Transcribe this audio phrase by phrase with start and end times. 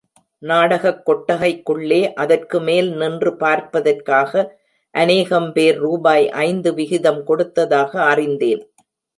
[0.43, 4.43] நாடகக் கொட்டகைக்குள்ளே அதற்குமேல் நின்று பார்ப்பதற்காக
[4.95, 8.63] அநேகம் பேர் ரூபாய் ஐந்து விகிதம் கொடுத்ததாக அறிந்தேன்.